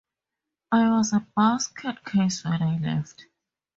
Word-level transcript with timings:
I 0.71 0.89
was 0.89 1.13
a 1.13 1.27
basket 1.37 2.03
case 2.03 2.43
when 2.43 2.59
I 2.63 2.79
left! 2.79 3.27